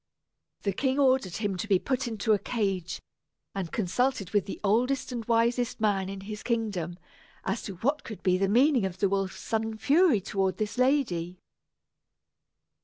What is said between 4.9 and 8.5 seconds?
and wisest man in his kingdom, as to what could be the